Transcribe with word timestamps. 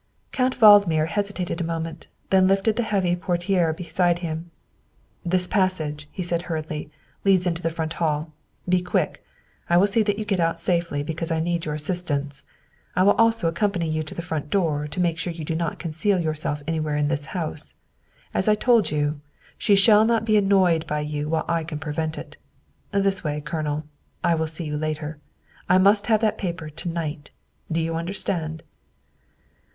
''Count 0.31 0.55
Valdmir 0.55 1.05
hesitated 1.05 1.61
a 1.61 1.63
moment, 1.63 2.07
then 2.31 2.47
lifted 2.47 2.75
the 2.75 2.81
heavy 2.81 3.15
portiere 3.15 3.71
beside 3.71 4.17
him." 4.25 4.49
This 5.23 5.45
passage," 5.45 6.09
he 6.11 6.23
said 6.23 6.41
hurriedly," 6.49 6.89
leads 7.23 7.45
into 7.45 7.61
the 7.61 7.69
front 7.69 7.93
hall. 8.01 8.31
Be 8.67 8.81
quick. 8.81 9.23
I 9.69 9.77
will 9.77 9.85
see 9.85 10.01
that 10.01 10.17
you 10.17 10.25
get 10.25 10.39
out 10.39 10.59
safely 10.59 11.03
because 11.03 11.29
I 11.29 11.39
need 11.39 11.65
your 11.65 11.75
assistance; 11.75 12.45
I 12.95 13.03
will 13.03 13.13
also 13.13 13.47
accompany 13.47 13.87
you 13.87 14.01
to 14.01 14.15
the 14.15 14.23
front 14.23 14.49
door 14.49 14.87
to 14.87 14.99
make 14.99 15.19
sure 15.19 15.31
you 15.31 15.45
do 15.45 15.53
not 15.53 15.77
conceal 15.77 16.19
yourself 16.19 16.63
anywhere 16.65 16.95
in 16.97 17.07
this 17.07 17.27
house. 17.37 17.75
As 18.33 18.47
I 18.47 18.55
told 18.55 18.89
you, 18.89 19.21
she 19.55 19.75
shall 19.75 20.03
not 20.03 20.25
be 20.25 20.35
annoyed 20.35 20.87
by 20.87 21.01
you 21.01 21.29
while 21.29 21.45
I 21.47 21.63
can 21.63 21.77
prevent 21.77 22.17
it. 22.17 22.37
This 22.89 23.23
way, 23.23 23.39
Colonel. 23.39 23.83
I 24.23 24.33
will 24.33 24.47
see 24.47 24.63
you 24.65 24.77
later. 24.77 25.19
I 25.69 25.77
must 25.77 26.07
have 26.07 26.21
that 26.21 26.39
paper 26.39 26.71
to 26.71 26.89
night. 26.89 27.29
Do 27.71 27.79
you 27.79 27.93
understand?" 27.93 28.63